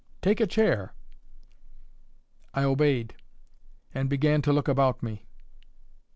Take 0.23 0.39
a 0.39 0.47
chair." 0.47 0.95
I 2.55 2.63
obeyed, 2.63 3.13
and 3.93 4.09
began 4.09 4.41
to 4.41 4.51
look 4.51 4.67
about 4.67 5.03
me. 5.03 5.27